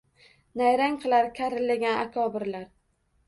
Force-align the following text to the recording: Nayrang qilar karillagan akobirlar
Nayrang 0.61 0.95
qilar 1.03 1.29
karillagan 1.39 1.99
akobirlar 2.05 2.67